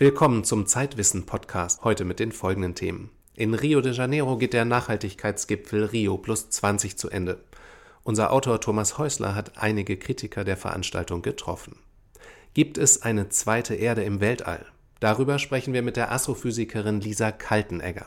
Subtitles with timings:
[0.00, 3.10] Willkommen zum Zeitwissen Podcast, heute mit den folgenden Themen.
[3.34, 7.44] In Rio de Janeiro geht der Nachhaltigkeitsgipfel Rio plus 20 zu Ende.
[8.02, 11.76] Unser Autor Thomas Häusler hat einige Kritiker der Veranstaltung getroffen.
[12.54, 14.64] Gibt es eine zweite Erde im Weltall?
[15.00, 18.06] Darüber sprechen wir mit der Astrophysikerin Lisa Kaltenegger.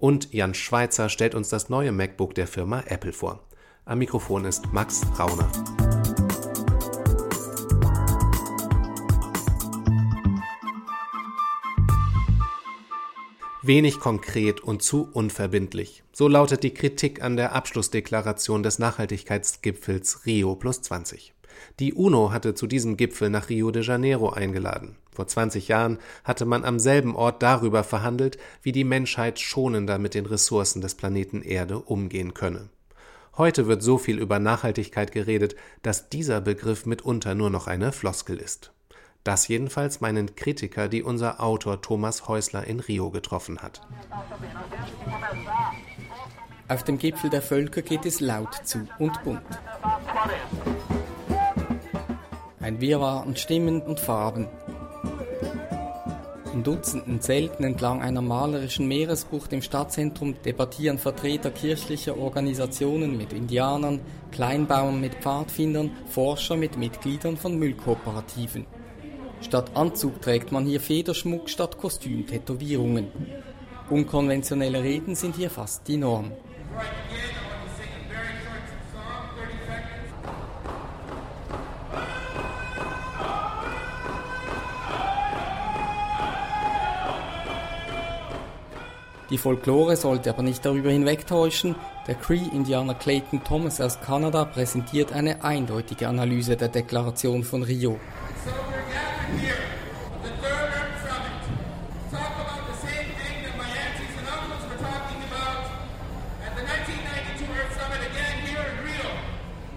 [0.00, 3.44] Und Jan Schweitzer stellt uns das neue MacBook der Firma Apple vor.
[3.84, 5.48] Am Mikrofon ist Max Rauner.
[13.64, 16.02] Wenig konkret und zu unverbindlich.
[16.12, 21.32] So lautet die Kritik an der Abschlussdeklaration des Nachhaltigkeitsgipfels Rio plus 20.
[21.78, 24.96] Die UNO hatte zu diesem Gipfel nach Rio de Janeiro eingeladen.
[25.12, 30.14] Vor 20 Jahren hatte man am selben Ort darüber verhandelt, wie die Menschheit schonender mit
[30.14, 32.68] den Ressourcen des Planeten Erde umgehen könne.
[33.36, 38.38] Heute wird so viel über Nachhaltigkeit geredet, dass dieser Begriff mitunter nur noch eine Floskel
[38.38, 38.72] ist.
[39.24, 43.80] Das jedenfalls meinen Kritiker, die unser Autor Thomas Häusler in Rio getroffen hat.
[46.68, 49.42] Auf dem Gipfel der Völker geht es laut zu und bunt.
[52.60, 54.48] Ein Wirrwarr an Stimmen und Farben.
[56.52, 64.00] In Dutzenden Zelten entlang einer malerischen Meeresbucht im Stadtzentrum debattieren Vertreter kirchlicher Organisationen mit Indianern,
[64.32, 68.66] Kleinbauern mit Pfadfindern, Forscher mit Mitgliedern von Müllkooperativen.
[69.42, 73.08] Statt Anzug trägt man hier Federschmuck statt Kostümtätowierungen.
[73.90, 76.32] Unkonventionelle Reden sind hier fast die Norm.
[89.28, 91.74] Die Folklore sollte aber nicht darüber hinwegtäuschen.
[92.06, 97.98] Der Cree-Indianer Clayton Thomas aus Kanada präsentiert eine eindeutige Analyse der Deklaration von Rio.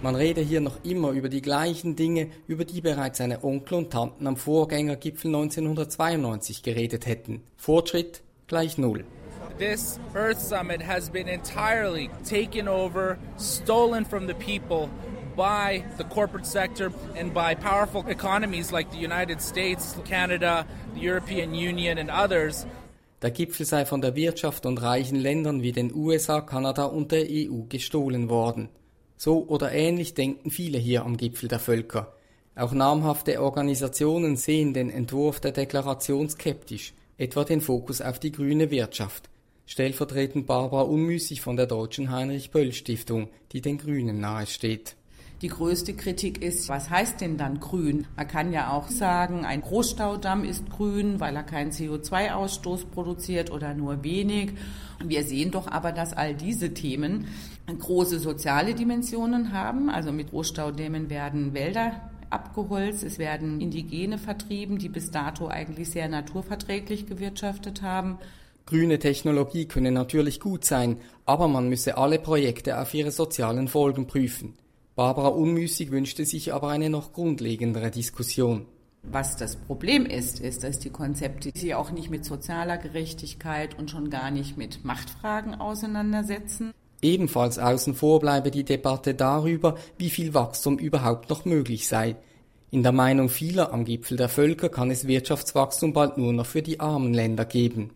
[0.06, 3.90] Man rede hier noch immer über die gleichen Dinge, über die bereits seine Onkel und
[3.90, 7.42] Tanten am Vorgängergipfel 1992 geredet hätten.
[7.58, 9.04] Fortschritt gleich Null.
[9.58, 14.92] This Earth Summit has been entirely taken over, stolen from the people
[15.36, 21.56] by the corporate sector and by powerful economies like the United States, Canada, the European
[21.56, 22.68] Union and others.
[23.24, 27.26] Der Gipfel sei von der Wirtschaft und reichen Ländern wie den USA, Kanada und der
[27.28, 28.70] EU gestohlen worden.
[29.18, 32.14] So oder ähnlich denken viele hier am Gipfel der Völker.
[32.56, 38.72] Auch namhafte Organisationen sehen den Entwurf der Deklaration skeptisch, etwa den Fokus auf die grüne
[38.72, 39.30] Wirtschaft.
[39.66, 44.96] Stellvertretend Barbara Unmüßig von der Deutschen Heinrich Böll Stiftung, die den Grünen nahesteht.
[45.42, 48.08] Die größte Kritik ist, was heißt denn dann grün?
[48.16, 53.74] Man kann ja auch sagen, ein Großstaudamm ist grün, weil er keinen CO2-Ausstoß produziert oder
[53.74, 54.54] nur wenig.
[55.04, 57.28] Wir sehen doch aber, dass all diese Themen
[57.68, 59.90] große soziale Dimensionen haben.
[59.90, 66.08] Also mit Großstaudämmen werden Wälder abgeholzt, es werden Indigene vertrieben, die bis dato eigentlich sehr
[66.08, 68.20] naturverträglich gewirtschaftet haben.
[68.66, 74.08] Grüne Technologie könne natürlich gut sein, aber man müsse alle Projekte auf ihre sozialen Folgen
[74.08, 74.56] prüfen.
[74.96, 78.66] Barbara Unmüßig wünschte sich aber eine noch grundlegendere Diskussion.
[79.04, 83.92] Was das Problem ist, ist, dass die Konzepte sich auch nicht mit sozialer Gerechtigkeit und
[83.92, 86.72] schon gar nicht mit Machtfragen auseinandersetzen.
[87.02, 92.16] Ebenfalls außen vor bleibe die Debatte darüber, wie viel Wachstum überhaupt noch möglich sei.
[92.72, 96.62] In der Meinung vieler am Gipfel der Völker kann es Wirtschaftswachstum bald nur noch für
[96.62, 97.92] die armen Länder geben.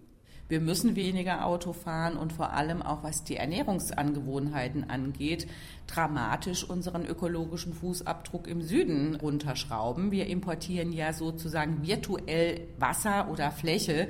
[0.50, 5.48] Wir müssen weniger Auto fahren und vor allem auch was die Ernährungsangewohnheiten angeht,
[5.86, 10.10] dramatisch unseren ökologischen Fußabdruck im Süden runterschrauben.
[10.10, 14.08] Wir importieren ja sozusagen virtuell Wasser oder Fläche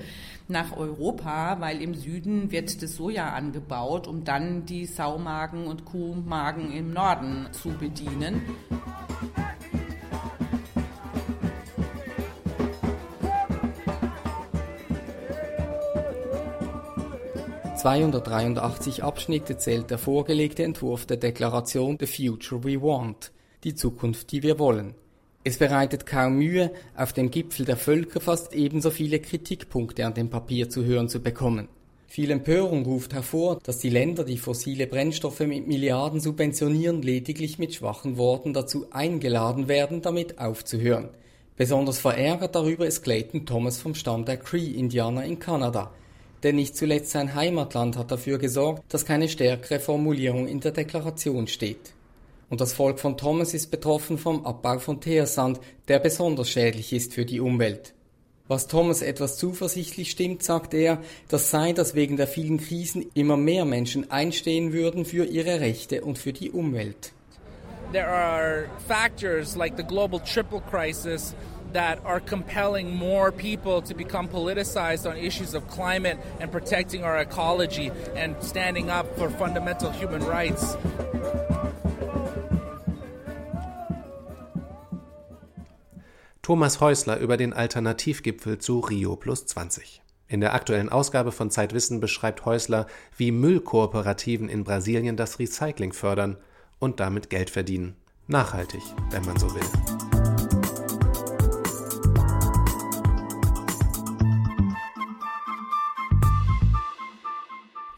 [0.48, 6.72] nach Europa, weil im Süden wird das Soja angebaut, um dann die Saumagen und Kuhmagen
[6.72, 8.42] im Norden zu bedienen.
[17.80, 23.32] 283 Abschnitte zählt der vorgelegte Entwurf der Deklaration The Future We Want,
[23.64, 24.96] die Zukunft, die wir wollen.
[25.46, 30.30] Es bereitet kaum Mühe, auf dem Gipfel der Völker fast ebenso viele Kritikpunkte an dem
[30.30, 31.70] Papier zu hören zu bekommen.
[32.06, 37.76] Viel Empörung ruft hervor, dass die Länder, die fossile Brennstoffe mit Milliarden subventionieren, lediglich mit
[37.76, 41.12] schwachen Worten dazu eingeladen werden, damit aufzuhören.
[41.56, 45.94] Besonders verärgert darüber ist Clayton Thomas vom Stamm der Cree-Indianer in Kanada,
[46.44, 51.48] denn nicht zuletzt sein Heimatland hat dafür gesorgt, dass keine stärkere Formulierung in der Deklaration
[51.48, 51.94] steht.
[52.50, 57.14] Und das Volk von Thomas ist betroffen vom Abbau von Teersand, der besonders schädlich ist
[57.14, 57.94] für die Umwelt.
[58.48, 63.38] Was Thomas etwas zuversichtlich stimmt, sagt er, das sei, dass wegen der vielen Krisen immer
[63.38, 67.12] mehr Menschen einstehen würden für ihre Rechte und für die Umwelt.
[67.92, 71.36] There are factors like the global triple crisis
[71.74, 77.18] that are compelling more people to become politicized on issues of climate and protecting our
[77.18, 80.78] ecology and standing up for fundamental human rights.
[86.42, 90.02] Thomas Häusler über den Alternativgipfel zu Rio plus 20.
[90.28, 92.88] In der aktuellen Ausgabe von Zeitwissen beschreibt Häusler,
[93.18, 96.38] wie Müllkooperativen in Brasilien das Recycling fördern
[96.80, 97.96] und damit Geld verdienen.
[98.28, 98.82] Nachhaltig,
[99.12, 100.09] wenn man so will.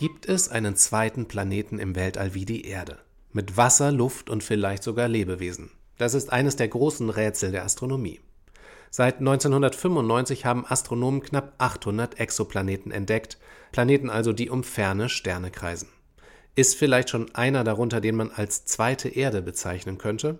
[0.01, 2.98] Gibt es einen zweiten Planeten im Weltall wie die Erde?
[3.33, 5.69] Mit Wasser, Luft und vielleicht sogar Lebewesen?
[6.00, 8.19] Das ist eines der großen Rätsel der Astronomie.
[8.89, 13.38] Seit 1995 haben Astronomen knapp 800 Exoplaneten entdeckt,
[13.71, 15.89] Planeten also, die um ferne Sterne kreisen.
[16.56, 20.39] Ist vielleicht schon einer darunter, den man als zweite Erde bezeichnen könnte?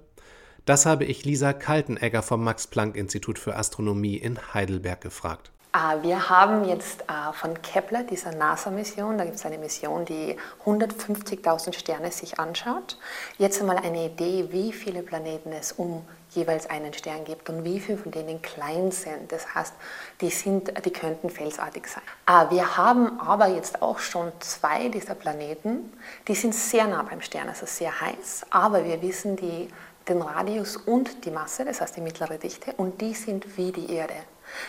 [0.66, 5.51] Das habe ich Lisa Kaltenegger vom Max Planck Institut für Astronomie in Heidelberg gefragt.
[5.74, 10.36] Ah, wir haben jetzt äh, von Kepler, dieser NASA-Mission, da gibt es eine Mission, die
[10.66, 12.98] 150.000 Sterne sich anschaut.
[13.38, 17.80] Jetzt einmal eine Idee, wie viele Planeten es um jeweils einen Stern gibt und wie
[17.80, 19.32] viele von denen klein sind.
[19.32, 19.74] Das heißt,
[20.20, 22.04] die, sind, die könnten felsartig sein.
[22.26, 25.94] Ah, wir haben aber jetzt auch schon zwei dieser Planeten,
[26.28, 29.70] die sind sehr nah beim Stern, also sehr heiß, aber wir wissen die,
[30.10, 33.94] den Radius und die Masse, das heißt die mittlere Dichte, und die sind wie die
[33.94, 34.16] Erde.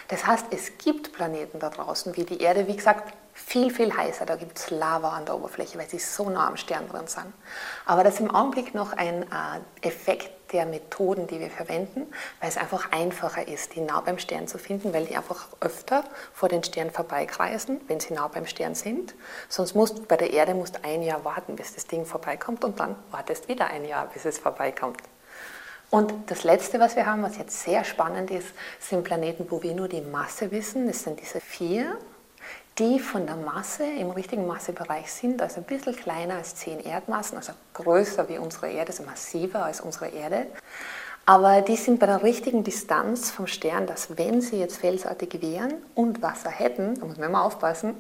[0.09, 4.27] Das heißt, es gibt Planeten da draußen wie die Erde, wie gesagt, viel, viel heißer.
[4.27, 7.33] Da gibt es Lava an der Oberfläche, weil sie so nah am Stern drin sind.
[7.87, 12.07] Aber das ist im Augenblick noch ein äh, Effekt der Methoden, die wir verwenden,
[12.41, 16.05] weil es einfach einfacher ist, die nah beim Stern zu finden, weil die einfach öfter
[16.35, 19.15] vor den Stern vorbeikreisen, wenn sie nah beim Stern sind.
[19.49, 22.97] Sonst musst bei der Erde musst ein Jahr warten, bis das Ding vorbeikommt und dann
[23.11, 25.01] wartest wieder ein Jahr, bis es vorbeikommt.
[25.93, 28.49] Und das Letzte, was wir haben, was jetzt sehr spannend ist,
[28.81, 30.87] sind Planeten, wo wir nur die Masse wissen.
[30.87, 31.99] Das sind diese vier,
[32.79, 37.37] die von der Masse im richtigen Massebereich sind, also ein bisschen kleiner als zehn Erdmassen,
[37.37, 40.47] also größer wie unsere Erde, also massiver als unsere Erde.
[41.27, 45.75] Aber die sind bei der richtigen Distanz vom Stern, dass wenn sie jetzt felsartig wären
[45.95, 47.95] und Wasser hätten, da muss man immer aufpassen,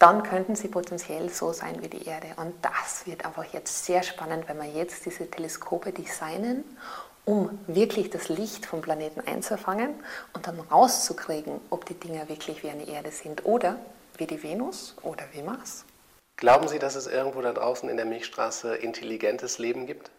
[0.00, 2.28] dann könnten sie potenziell so sein wie die Erde.
[2.36, 6.64] Und das wird einfach jetzt sehr spannend, wenn wir jetzt diese Teleskope designen,
[7.26, 9.90] um wirklich das Licht vom Planeten einzufangen
[10.32, 13.76] und dann rauszukriegen, ob die Dinger wirklich wie eine Erde sind oder
[14.16, 15.84] wie die Venus oder wie Mars.
[16.36, 20.10] Glauben Sie, dass es irgendwo da draußen in der Milchstraße intelligentes Leben gibt?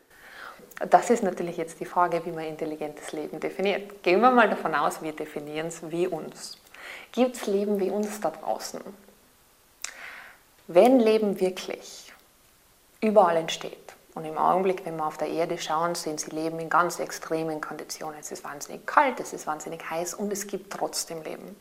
[0.92, 4.04] Das ist natürlich jetzt die Frage, wie man intelligentes Leben definiert.
[4.04, 6.60] Gehen wir mal davon aus, wir definieren es wie uns.
[7.12, 8.81] Gibt es Leben wie uns da draußen?
[10.73, 12.13] Wenn Leben wirklich
[13.01, 13.77] überall entsteht,
[14.13, 17.59] und im Augenblick, wenn wir auf der Erde schauen, sehen Sie Leben in ganz extremen
[17.59, 18.19] Konditionen.
[18.19, 21.56] Es ist wahnsinnig kalt, es ist wahnsinnig heiß und es gibt trotzdem Leben.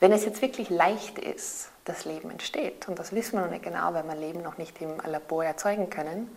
[0.00, 3.64] Wenn es jetzt wirklich leicht ist, dass Leben entsteht, und das wissen wir noch nicht
[3.64, 6.30] genau, weil wir Leben noch nicht im Labor erzeugen können,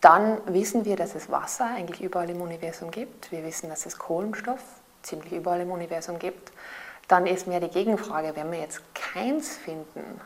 [0.00, 3.30] dann wissen wir, dass es Wasser eigentlich überall im Universum gibt.
[3.30, 4.62] Wir wissen, dass es Kohlenstoff
[5.02, 6.50] ziemlich überall im Universum gibt.
[7.06, 10.20] Dann ist mehr die Gegenfrage, wenn wir jetzt keins finden,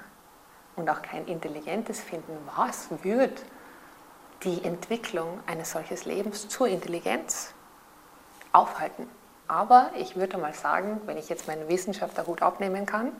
[0.76, 3.42] und auch kein intelligentes Finden, was wird
[4.42, 7.54] die Entwicklung eines solches Lebens zur Intelligenz
[8.52, 9.08] aufhalten.
[9.48, 13.12] Aber ich würde mal sagen, wenn ich jetzt meinen Wissenschaftlerhut abnehmen kann,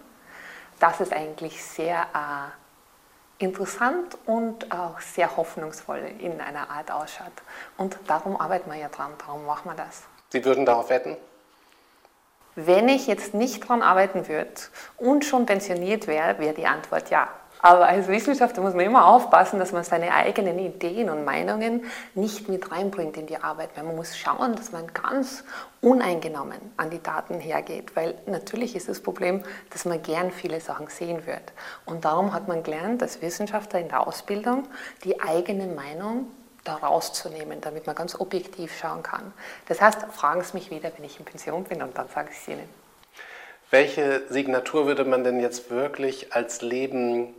[0.81, 7.33] dass es eigentlich sehr äh, interessant und auch sehr hoffnungsvoll in einer Art ausschaut.
[7.77, 10.03] Und darum arbeiten wir ja dran, darum machen wir das.
[10.31, 11.17] Sie würden darauf wetten?
[12.57, 14.53] Wenn ich jetzt nicht daran arbeiten würde
[14.97, 17.29] und schon pensioniert wäre, wäre die Antwort ja.
[17.65, 22.47] Aber als Wissenschaftler muss man immer aufpassen, dass man seine eigenen Ideen und Meinungen nicht
[22.47, 23.71] mit reinbringt in die Arbeit.
[23.75, 25.45] Weil man muss schauen, dass man ganz
[25.81, 27.97] uneingenommen an die Daten hergeht.
[27.97, 31.55] Weil natürlich ist das Problem, dass man gern viele Sachen sehen wird.
[31.87, 34.69] Und darum hat man gelernt, als Wissenschaftler in der Ausbildung,
[35.03, 36.27] die eigene Meinung
[36.65, 39.33] da rauszunehmen, damit man ganz objektiv schauen kann.
[39.69, 42.37] Das heißt, fragen Sie mich wieder, wenn ich in Pension bin und dann sage ich
[42.37, 42.84] es Ihnen.
[43.71, 47.35] Welche Signatur würde man denn jetzt wirklich als Leben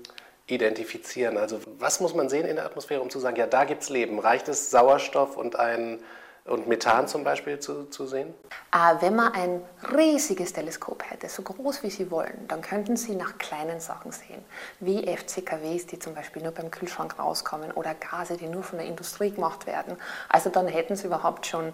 [0.48, 1.38] identifizieren?
[1.38, 3.90] Also was muss man sehen in der Atmosphäre, um zu sagen, ja, da gibt es
[3.90, 4.20] Leben?
[4.20, 6.00] Reicht es Sauerstoff und ein
[6.46, 8.34] und Methan zum Beispiel zu, zu sehen?
[8.72, 9.62] Äh, wenn man ein
[9.96, 14.46] riesiges Teleskop hätte, so groß wie Sie wollen, dann könnten Sie nach kleinen Sachen sehen,
[14.80, 18.88] wie FCKWs, die zum Beispiel nur beim Kühlschrank rauskommen oder Gase, die nur von der
[18.88, 19.98] Industrie gemacht werden.
[20.30, 21.72] Also dann hätten Sie überhaupt schon äh,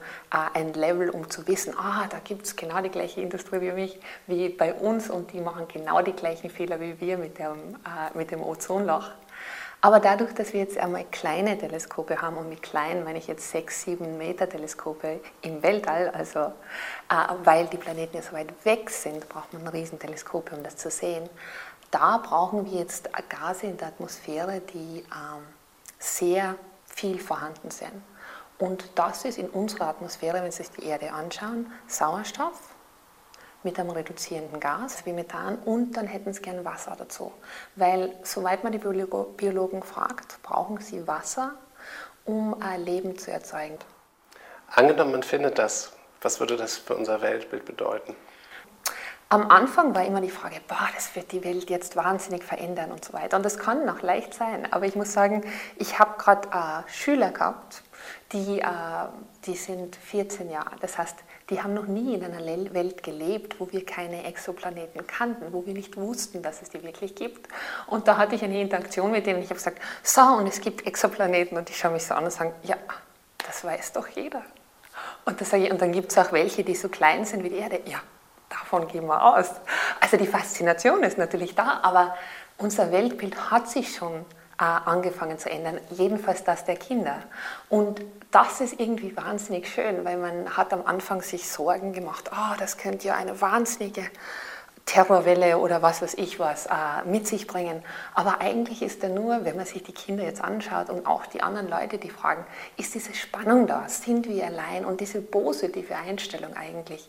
[0.54, 4.00] ein Level, um zu wissen, ah, da gibt es genau die gleiche Industrie wie mich,
[4.28, 8.18] wie bei uns und die machen genau die gleichen Fehler wie wir mit dem, äh,
[8.18, 9.10] mit dem Ozonloch.
[9.84, 13.50] Aber dadurch, dass wir jetzt einmal kleine Teleskope haben, und mit klein meine ich jetzt
[13.50, 16.40] 6, 7 Meter Teleskope im Weltall, also
[17.10, 20.92] äh, weil die Planeten ja so weit weg sind, braucht man Riesenteleskope, um das zu
[20.92, 21.28] sehen.
[21.90, 25.44] Da brauchen wir jetzt Gase in der Atmosphäre, die ähm,
[25.98, 28.04] sehr viel vorhanden sind.
[28.60, 32.71] Und das ist in unserer Atmosphäre, wenn Sie sich die Erde anschauen, Sauerstoff,
[33.64, 37.32] mit einem reduzierenden Gas wie Methan und dann hätten sie gern Wasser dazu.
[37.76, 41.54] Weil, soweit man die Biologen fragt, brauchen sie Wasser,
[42.26, 43.78] um Leben zu erzeugen.
[44.74, 45.92] Angenommen, man findet das,
[46.22, 48.16] was würde das für unser Weltbild bedeuten?
[49.32, 53.06] Am Anfang war immer die Frage, boah, das wird die Welt jetzt wahnsinnig verändern und
[53.06, 53.38] so weiter.
[53.38, 54.68] Und das kann noch leicht sein.
[54.74, 55.46] Aber ich muss sagen,
[55.78, 57.82] ich habe gerade äh, Schüler gehabt,
[58.32, 58.66] die, äh,
[59.46, 60.76] die sind 14 Jahre.
[60.80, 61.18] Das heißt,
[61.50, 65.74] die haben noch nie in einer Welt gelebt, wo wir keine Exoplaneten kannten, wo wir
[65.74, 67.48] nicht wussten, dass es die wirklich gibt.
[67.88, 69.40] Und da hatte ich eine Interaktion mit denen.
[69.40, 71.58] Ich habe gesagt, so, und es gibt Exoplaneten.
[71.58, 72.78] Und die schauen mich so an und sagen, ja,
[73.46, 74.44] das weiß doch jeder.
[75.26, 77.82] Und, das, und dann gibt es auch welche, die so klein sind wie die Erde.
[77.86, 78.00] Ja,
[78.50, 79.50] davon gehen wir aus.
[80.00, 82.16] Also die Faszination ist natürlich da, aber
[82.58, 87.24] unser Weltbild hat sich schon äh, angefangen zu ändern, jedenfalls das der Kinder.
[87.70, 88.02] Und
[88.32, 92.78] das ist irgendwie wahnsinnig schön, weil man hat am Anfang sich Sorgen gemacht, oh, das
[92.78, 94.04] könnte ja eine wahnsinnige
[94.86, 97.84] Terrorwelle oder was weiß ich was äh, mit sich bringen.
[98.14, 101.42] Aber eigentlich ist er nur, wenn man sich die Kinder jetzt anschaut und auch die
[101.42, 102.46] anderen Leute, die fragen,
[102.78, 103.88] ist diese Spannung da?
[103.88, 104.86] Sind wir allein?
[104.86, 107.08] Und diese positive Einstellung eigentlich.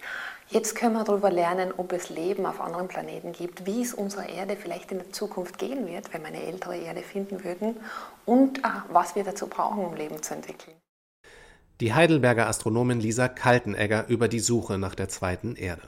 [0.48, 4.28] Jetzt können wir darüber lernen, ob es Leben auf anderen Planeten gibt, wie es unserer
[4.28, 7.76] Erde vielleicht in der Zukunft gehen wird, wenn wir eine ältere Erde finden würden
[8.26, 10.76] und ah, was wir dazu brauchen, um Leben zu entwickeln.
[11.80, 15.82] Die Heidelberger Astronomin Lisa Kaltenegger über die Suche nach der zweiten Erde.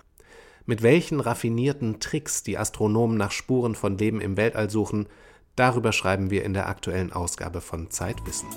[0.66, 5.08] Mit welchen raffinierten Tricks die Astronomen nach Spuren von Leben im Weltall suchen,
[5.56, 8.48] darüber schreiben wir in der aktuellen Ausgabe von Zeitwissen.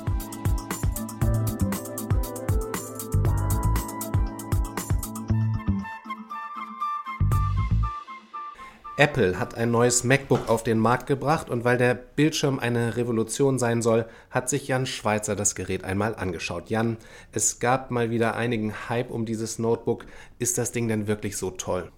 [8.95, 13.59] Apple hat ein neues MacBook auf den Markt gebracht und weil der Bildschirm eine Revolution
[13.59, 16.69] sein soll, hat sich Jan Schweitzer das Gerät einmal angeschaut.
[16.69, 16.97] Jan,
[17.33, 20.05] es gab mal wieder einigen Hype um dieses Notebook.
[20.39, 21.91] Ist das Ding denn wirklich so toll?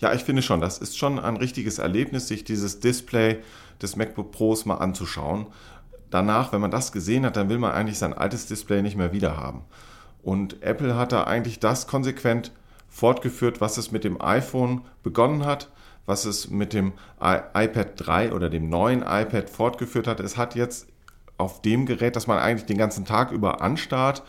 [0.00, 3.38] Ja, ich finde schon, das ist schon ein richtiges Erlebnis, sich dieses Display
[3.82, 5.46] des MacBook Pros mal anzuschauen.
[6.10, 9.12] Danach, wenn man das gesehen hat, dann will man eigentlich sein altes Display nicht mehr
[9.12, 9.62] wieder haben.
[10.22, 12.52] Und Apple hat da eigentlich das konsequent
[12.88, 15.68] fortgeführt, was es mit dem iPhone begonnen hat
[16.08, 20.20] was es mit dem iPad 3 oder dem neuen iPad fortgeführt hat.
[20.20, 20.88] Es hat jetzt
[21.36, 24.22] auf dem Gerät, das man eigentlich den ganzen Tag über anstarrt,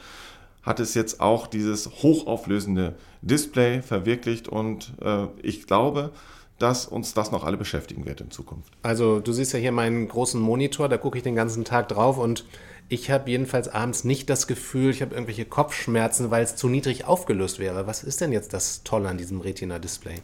[0.70, 6.12] hat es jetzt auch dieses hochauflösende Display verwirklicht und äh, ich glaube,
[6.60, 8.72] dass uns das noch alle beschäftigen wird in Zukunft.
[8.84, 12.20] Also du siehst ja hier meinen großen Monitor, da gucke ich den ganzen Tag drauf
[12.20, 12.46] und
[12.88, 17.06] ich habe jedenfalls abends nicht das Gefühl, ich habe irgendwelche Kopfschmerzen, weil es zu niedrig
[17.06, 17.88] aufgelöst wäre.
[17.88, 20.18] Was ist denn jetzt das Tolle an diesem Retina-Display?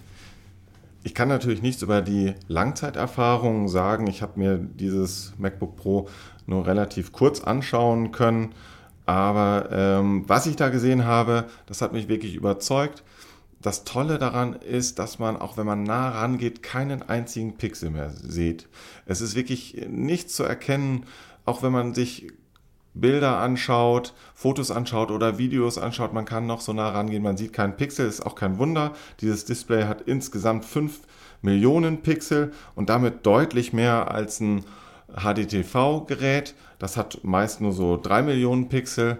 [1.01, 4.05] Ich kann natürlich nichts über die Langzeiterfahrung sagen.
[4.05, 6.07] Ich habe mir dieses MacBook Pro
[6.45, 8.53] nur relativ kurz anschauen können.
[9.05, 13.03] Aber ähm, was ich da gesehen habe, das hat mich wirklich überzeugt.
[13.61, 18.11] Das Tolle daran ist, dass man, auch wenn man nah rangeht, keinen einzigen Pixel mehr
[18.11, 18.67] sieht.
[19.05, 21.05] Es ist wirklich nichts zu erkennen,
[21.45, 22.27] auch wenn man sich
[22.95, 27.53] Bilder anschaut, Fotos anschaut oder Videos anschaut, man kann noch so nah rangehen, man sieht
[27.53, 28.93] keinen Pixel, ist auch kein Wunder.
[29.19, 31.01] Dieses Display hat insgesamt 5
[31.41, 34.63] Millionen Pixel und damit deutlich mehr als ein
[35.13, 36.55] HDTV-Gerät.
[36.79, 39.17] Das hat meist nur so 3 Millionen Pixel.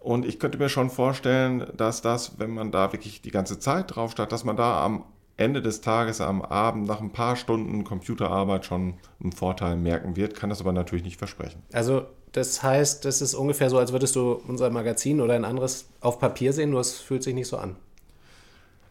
[0.00, 3.94] Und ich könnte mir schon vorstellen, dass das, wenn man da wirklich die ganze Zeit
[3.94, 5.04] drauf startet, dass man da am
[5.36, 10.34] Ende des Tages, am Abend, nach ein paar Stunden Computerarbeit schon einen Vorteil merken wird,
[10.34, 11.62] kann das aber natürlich nicht versprechen.
[11.72, 15.86] Also das heißt, das ist ungefähr so, als würdest du unser Magazin oder ein anderes
[16.00, 17.76] auf Papier sehen, nur es fühlt sich nicht so an.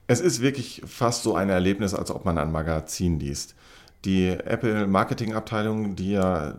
[0.07, 3.55] Es ist wirklich fast so ein Erlebnis, als ob man ein Magazin liest.
[4.05, 6.55] Die Apple Marketingabteilung, die ja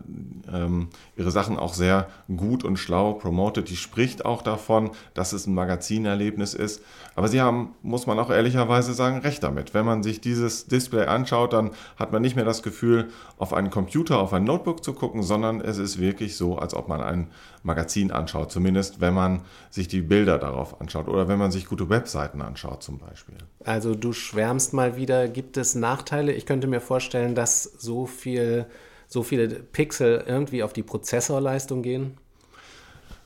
[0.51, 5.45] ähm, ihre Sachen auch sehr gut und schlau promotet, die spricht auch davon, dass es
[5.45, 6.81] ein Magazinerlebnis ist.
[7.15, 9.73] Aber sie haben, muss man auch ehrlicherweise sagen, recht damit.
[9.73, 13.69] Wenn man sich dieses Display anschaut, dann hat man nicht mehr das Gefühl, auf einen
[13.69, 17.27] Computer, auf ein Notebook zu gucken, sondern es ist wirklich so, als ob man ein
[17.63, 18.51] Magazin anschaut.
[18.51, 22.83] Zumindest wenn man sich die Bilder darauf anschaut oder wenn man sich gute Webseiten anschaut
[22.83, 23.35] zum Beispiel.
[23.63, 26.33] Also du schwärmst mal wieder, gibt es Nachteile?
[26.33, 28.65] Ich könnte mir vorstellen, dass so viel,
[29.07, 32.17] so viele Pixel irgendwie auf die Prozessorleistung gehen.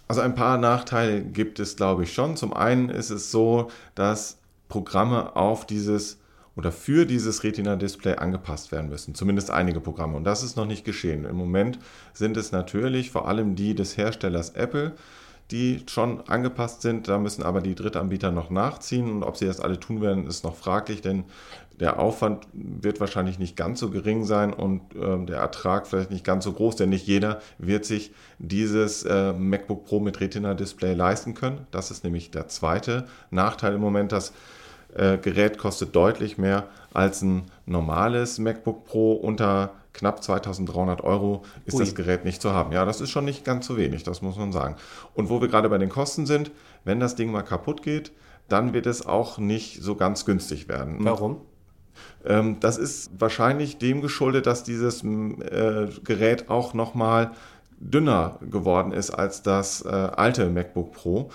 [0.08, 2.38] Also ein paar Nachteile gibt es, glaube ich, schon.
[2.38, 4.38] Zum einen ist es so, dass
[4.70, 6.20] Programme auf dieses
[6.58, 9.14] oder für dieses Retina-Display angepasst werden müssen.
[9.14, 10.18] Zumindest einige Programme.
[10.18, 11.24] Und das ist noch nicht geschehen.
[11.24, 11.78] Im Moment
[12.14, 14.94] sind es natürlich vor allem die des Herstellers Apple,
[15.52, 17.08] die schon angepasst sind.
[17.08, 19.10] Da müssen aber die Drittanbieter noch nachziehen.
[19.10, 21.26] Und ob sie das alle tun werden, ist noch fraglich, denn
[21.80, 26.26] der Aufwand wird wahrscheinlich nicht ganz so gering sein und äh, der Ertrag vielleicht nicht
[26.26, 31.36] ganz so groß, denn nicht jeder wird sich dieses äh, MacBook Pro mit Retina-Display leisten
[31.36, 31.68] können.
[31.70, 34.34] Das ist nämlich der zweite Nachteil im Moment, dass
[34.96, 39.14] äh, Gerät kostet deutlich mehr als ein normales MacBook Pro.
[39.14, 41.80] Unter knapp 2300 Euro ist Ui.
[41.80, 42.72] das Gerät nicht zu haben.
[42.72, 44.76] Ja, das ist schon nicht ganz so wenig, das muss man sagen.
[45.14, 46.52] Und wo wir gerade bei den Kosten sind,
[46.84, 48.12] wenn das Ding mal kaputt geht,
[48.48, 50.98] dann wird es auch nicht so ganz günstig werden.
[51.00, 51.42] Warum?
[52.26, 57.32] Ähm, das ist wahrscheinlich dem geschuldet, dass dieses äh, Gerät auch nochmal
[57.80, 61.30] dünner geworden ist als das äh, alte MacBook Pro.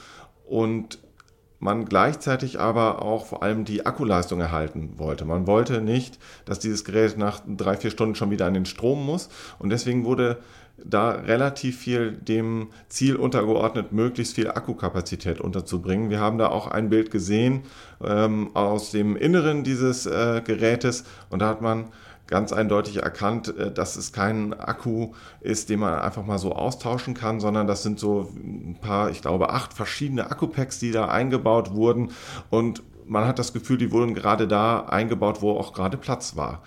[0.47, 0.99] Und
[1.63, 5.25] man gleichzeitig aber auch vor allem die Akkuleistung erhalten wollte.
[5.25, 9.07] Man wollte nicht, dass dieses Gerät nach drei, vier Stunden schon wieder an den Strom
[9.07, 9.29] muss
[9.61, 10.39] und deswegen wurde
[10.85, 16.11] da relativ viel dem Ziel untergeordnet, möglichst viel Akkukapazität unterzubringen.
[16.11, 17.63] Wir haben da auch ein Bild gesehen
[18.05, 21.91] ähm, aus dem Inneren dieses äh, Gerätes und da hat man
[22.33, 27.13] ganz eindeutig erkannt, äh, dass es kein Akku ist, den man einfach mal so austauschen
[27.15, 31.75] kann, sondern das sind so ein paar, ich glaube, acht verschiedene Akkupacks, die da eingebaut
[31.75, 32.11] wurden.
[32.49, 36.63] Und man hat das Gefühl, die wurden gerade da eingebaut, wo auch gerade Platz war.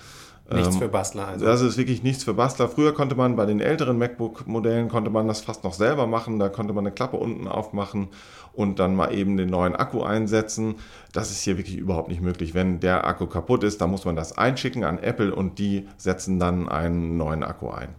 [0.52, 1.46] Nichts ähm, für Bastler also.
[1.46, 2.70] Das ist wirklich nichts für Bastler.
[2.70, 6.38] Früher konnte man bei den älteren MacBook-Modellen konnte man das fast noch selber machen.
[6.38, 8.10] Da konnte man eine Klappe unten aufmachen
[8.54, 10.76] und dann mal eben den neuen Akku einsetzen.
[11.14, 12.54] Das ist hier wirklich überhaupt nicht möglich.
[12.54, 16.40] Wenn der Akku kaputt ist, dann muss man das einschicken an Apple und die setzen
[16.40, 17.90] dann einen neuen Akku ein.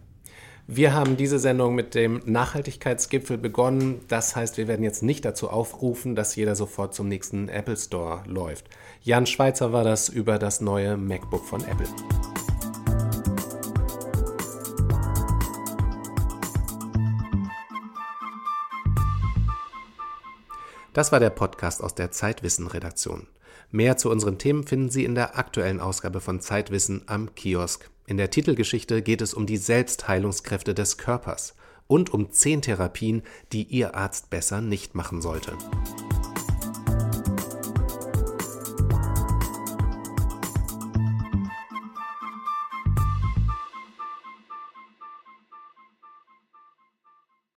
[0.69, 4.01] Wir haben diese Sendung mit dem Nachhaltigkeitsgipfel begonnen.
[4.09, 8.23] Das heißt, wir werden jetzt nicht dazu aufrufen, dass jeder sofort zum nächsten Apple Store
[8.25, 8.65] läuft.
[9.01, 11.87] Jan Schweizer war das über das neue MacBook von Apple.
[20.97, 23.27] Das war der Podcast aus der Zeitwissen-Redaktion.
[23.69, 27.91] Mehr zu unseren Themen finden Sie in der aktuellen Ausgabe von Zeitwissen am Kiosk.
[28.07, 31.53] In der Titelgeschichte geht es um die Selbstheilungskräfte des Körpers
[31.85, 33.21] und um zehn Therapien,
[33.53, 35.53] die Ihr Arzt besser nicht machen sollte.